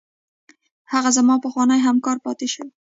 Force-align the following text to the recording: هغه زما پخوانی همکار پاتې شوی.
هغه 0.93 1.09
زما 1.17 1.35
پخوانی 1.45 1.79
همکار 1.87 2.17
پاتې 2.25 2.47
شوی. 2.53 2.69